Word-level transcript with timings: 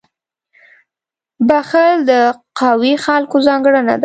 •بخښل 1.47 1.93
د 2.09 2.11
قوي 2.59 2.93
خلکو 3.05 3.37
ځانګړنه 3.47 3.93
ده. 3.97 3.99